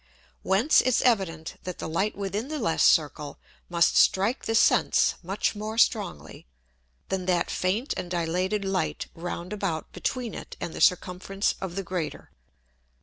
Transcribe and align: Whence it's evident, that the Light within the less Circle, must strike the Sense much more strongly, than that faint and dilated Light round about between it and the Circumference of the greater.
Whence 0.41 0.81
it's 0.81 1.03
evident, 1.03 1.57
that 1.63 1.77
the 1.77 1.87
Light 1.87 2.17
within 2.17 2.47
the 2.47 2.57
less 2.57 2.81
Circle, 2.83 3.37
must 3.69 3.95
strike 3.95 4.45
the 4.45 4.55
Sense 4.55 5.13
much 5.21 5.53
more 5.55 5.77
strongly, 5.77 6.47
than 7.09 7.27
that 7.27 7.51
faint 7.51 7.93
and 7.95 8.09
dilated 8.09 8.65
Light 8.65 9.05
round 9.13 9.53
about 9.53 9.91
between 9.93 10.33
it 10.33 10.57
and 10.59 10.73
the 10.73 10.81
Circumference 10.81 11.53
of 11.61 11.75
the 11.75 11.83
greater. 11.83 12.31